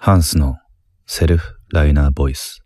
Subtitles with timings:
[0.00, 0.54] ハンスの
[1.06, 2.62] セルフライナーボイス。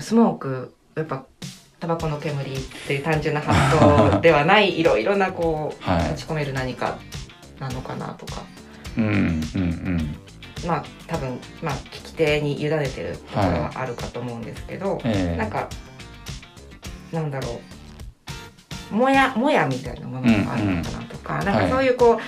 [0.00, 1.24] スモークやっぱ
[1.78, 6.10] タバコの煙っていう単純な発想ではないいろいろなこう、 はい。
[6.10, 6.98] 持ち込める何か
[7.60, 8.42] なのかなとか。
[8.98, 9.14] うんうんう
[9.58, 10.25] ん
[10.66, 15.36] まあ多分まあ聞き手に委ねてるところはあるかと思うんですけど、ええ。
[15.36, 15.68] なんか
[17.12, 17.60] なんだろ
[18.92, 18.94] う。
[18.94, 22.18] もやもやみたいなものがあるのかなとか、なんかそういうこう、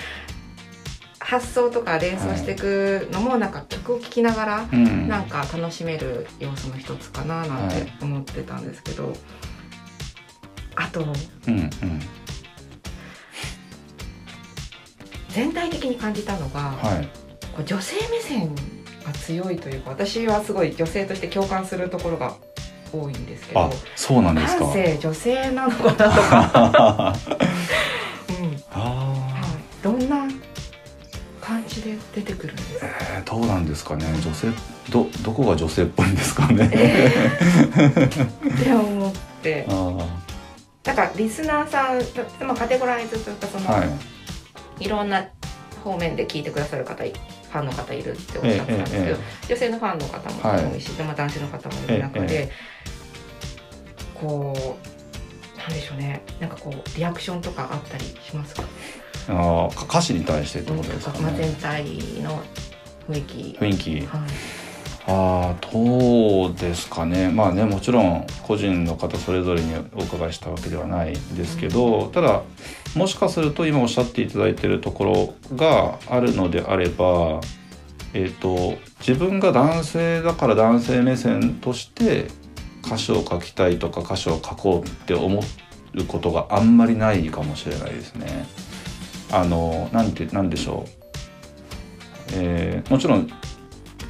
[1.20, 9.12] 発想とか連想していくのもなんか曲を聴きながら、うんなんか楽しめる要素の一つかななんて思ってたんですけど、
[10.74, 11.70] あとうんうん。
[15.28, 17.27] 全体的に感じたのが、はい
[17.64, 18.54] 女性目線
[19.04, 22.34] が強いというか私はすごい女性として共感するところが
[22.92, 24.64] 多いんですけどあそうなんですか。
[25.00, 27.16] 女性なのかなとか、
[28.40, 28.62] うん。
[28.72, 30.26] あはい、どんな
[31.40, 34.06] 感じで出てくるんですえーどうなんですかね。
[34.22, 34.48] 女性
[34.90, 36.66] どどこが女性っぽいんですかね。
[36.66, 36.70] っ
[38.64, 39.66] て思って。
[39.68, 40.06] あー。
[40.84, 44.84] なんかリスナーさん、まあ、カテゴライズというかその、はい。
[44.84, 45.22] い、ろんな
[45.92, 49.16] 方面で聞いてくださる方いファンの方いるっておっしゃってたんですけど、
[49.48, 52.50] 女性のファンの方も多いし、でまあ男性の方もいる中で、え
[54.14, 54.76] こ
[55.56, 56.22] うなんでしょうね。
[56.40, 58.62] なんかこうリアクションとかあったりしますか？
[59.28, 61.84] あ歌詞に対してってことですかまあ、全ね体
[62.22, 62.42] の
[63.08, 63.90] 雰囲気、雰囲気。
[64.06, 64.67] はい
[65.10, 72.42] あどうですかねまあねもちろん個人の方それぞれにお伺いしたわけではないですけど、ただ
[72.94, 75.04] もしかすると今おっしゃっていただいてるとこ
[75.50, 77.40] ろがあるのであれば、
[78.12, 82.26] えー、と自分が男性だから男性目線として
[82.84, 85.40] 歌詞を書きたいとか歌詞を書こうって思
[85.94, 88.46] うことがあんまりないかもしれないですね。
[89.32, 90.90] あのなんてなんでしょう、
[92.34, 93.30] えーもちろん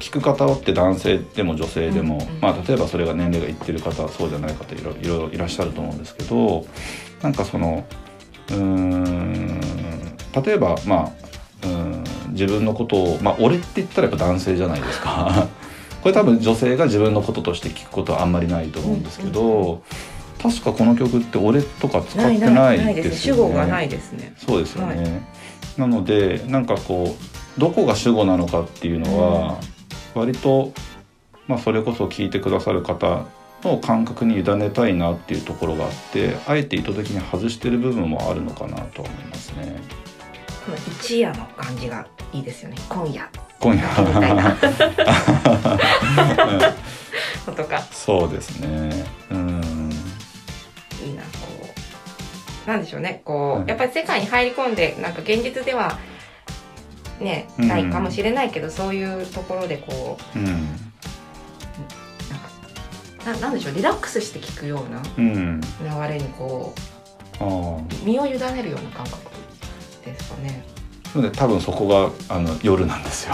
[0.09, 6.65] 聞く方って男性でも女性でも、まあ、例えばそれが年齢がいってる方そうじゃない方いろいろいらっしゃると思うんですけど
[7.21, 7.85] なんかその
[8.49, 9.61] うーん
[10.43, 11.11] 例えばまあ
[11.63, 15.47] うーん自分のことを、まあ、俺って言ったらやっぱ男性じゃないですか。
[16.01, 19.83] これ多分女性が自分のこととして聞くことはあんまりないと思うんですけど、
[20.41, 23.41] 確かこの曲って「俺」とか使ってないでですすよね。
[23.41, 24.33] ね主語がないですね。
[24.37, 25.21] そうですよね、はい。
[25.77, 27.17] なのでなんかこ
[27.57, 29.57] うどこが主語なのかっていうのは、
[30.15, 30.73] 割と、
[31.47, 33.25] まあ、それこそ聞いてくださる方
[33.63, 39.75] の感覚に委ねたいなっていうところがあってあえて意図的に外してる部分もあるのかなとは思いますね。
[40.65, 42.77] この一夜の感じがいいですよね。
[42.87, 43.29] 今夜。
[43.59, 43.83] 今夜。
[43.83, 44.57] みたいな。
[47.47, 47.81] の とか。
[47.91, 49.05] そうですね。
[49.31, 49.91] うん。
[51.03, 51.29] いいなこ
[52.65, 53.21] うなんでしょうね。
[53.25, 53.67] こう、うん。
[53.67, 55.97] やっぱり世界に入り込んでなんか現実では
[57.19, 57.67] ねうん。
[57.67, 60.59] ないかもしれないけど、そういうところでこうんうなん。
[63.25, 65.61] かななんでしょうリラックスして聞くようなうん。
[65.61, 65.67] 流
[66.13, 66.73] れにこ
[67.39, 67.47] ああ。
[67.47, 69.17] う身を委ねるような感覚
[70.05, 70.63] ですかね。
[71.15, 73.33] なので多分そこがあの夜なんですよ。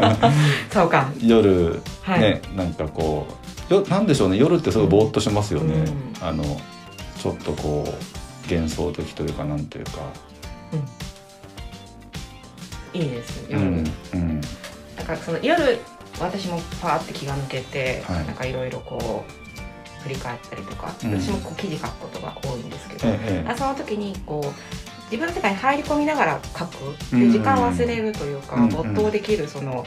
[0.72, 1.10] そうか。
[1.20, 3.26] 夜はい、ね、なんかこ
[3.70, 5.74] うよなんでしょうね夜ってすごいぼーっとしますよね、
[6.20, 6.26] うん。
[6.26, 6.42] あの
[7.22, 9.90] ちょっとこう幻想的というかなんというか、
[12.94, 13.84] いいですう夜、ん
[14.14, 14.40] うん、
[14.96, 15.78] なんかその夜
[16.20, 18.26] 私もパーって気が抜けて、はい。
[18.26, 21.20] なんかいろいろこう振り返ったりとか、うん。
[21.20, 29.84] 私もこう記事書くことが多いんですけど、ええあその時にこう自分の世界に入り込みながら書くっていう時間を忘れるというか、うん没頭できるその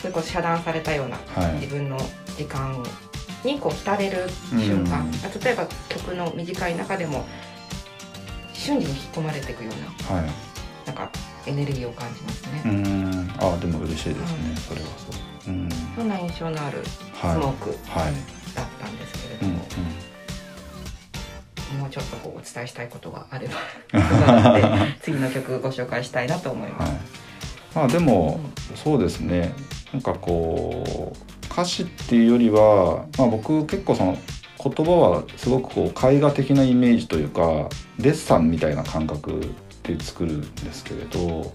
[0.00, 1.54] それこそ遮断されたようなはい。
[1.54, 1.98] 自分の
[2.36, 2.82] 時間
[3.44, 5.10] にこう浸れる瞬間、うん。
[5.40, 7.24] 例えば曲の短い中でも
[8.52, 10.30] 瞬時に引き込まれていくようなはい。
[10.86, 11.10] なんか
[11.46, 12.62] エネルギーを感じますね。
[12.64, 13.30] うん。
[13.38, 14.56] あでも嬉しいですね、うん。
[14.56, 15.52] それはそう。
[15.52, 15.68] うん。
[15.96, 18.12] そんな印象のあるスはいモークはい。
[18.54, 19.64] だったんですけれうんど
[21.74, 23.54] も、もうちょっとこうお伝えしたいことがあれば
[25.02, 26.90] 次の曲ご紹介したいなと思います。
[26.90, 27.00] はい。
[27.74, 28.40] まあでも、
[28.74, 29.52] そうですね。
[29.92, 34.16] なんかこう歌詞っていうよりは、まあ、僕結構その
[34.62, 37.68] 言葉はすごくこう絵画的なイメージというか
[37.98, 41.54] デッサンみたいな感覚で作るんですけれどこ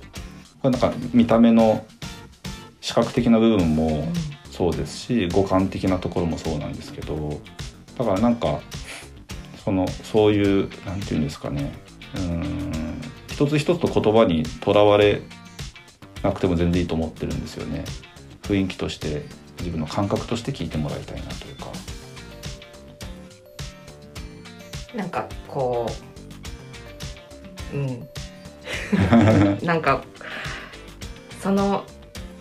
[0.65, 1.85] れなんか見た目の
[2.81, 4.07] 視覚的な部分も
[4.51, 7.39] そうですし五感的なところもそうなんですけど
[7.97, 8.59] だからなんか
[9.63, 11.73] そのそういうなんていうんですかね
[12.15, 15.21] うーん一つ一つの言葉にとらわれ
[16.23, 17.85] なくても全然いいと思ってるんですよね
[18.43, 19.25] 雰囲気として
[19.59, 21.67] 自分の感覚として聞いてもらいたいなというか。
[24.95, 26.16] なんかこう
[27.73, 28.07] うん。
[29.63, 30.03] なんか
[31.41, 31.83] その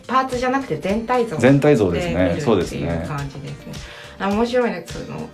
[0.06, 2.34] パーツじゃなくて全体像全体像ですね。
[2.34, 3.04] でそうですね。
[3.06, 3.72] 感じですね。
[4.18, 4.84] あ面白いね。
[4.86, 5.28] その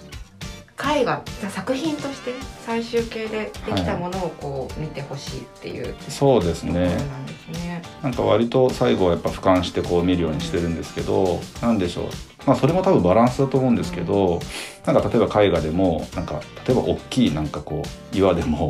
[0.85, 2.33] 絵画作品として
[2.67, 6.73] 最終形でできたものをこう見てほしいっていうそうですね。
[6.73, 7.83] なんですね。
[8.03, 12.05] なんか割と最後はやっぱ俯瞰してこう見るようにしてるんですけどなんでしょう。
[12.47, 14.41] まあそれも多分バランスだと思うんですけど
[14.85, 18.69] なんか例えば絵画でもなんか例えば大きいなんかこう岩でも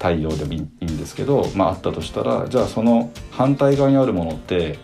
[0.00, 4.78] 太陽でもいいんですけど、まあ、あったとしたらじゃあその反対側にあるものって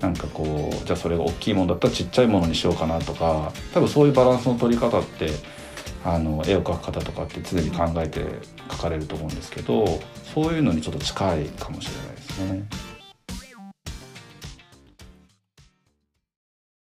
[0.00, 5.30] なんかこうじゃあそれが大きいものだったらちっちゃいものにしようかなとか多分そういうバランスの取り方って
[6.04, 8.20] あの絵を描く方とかって常に考えて
[8.68, 9.84] 描かれると思うんですけど
[10.32, 12.89] そういうのにちょっと近いかもしれないですね。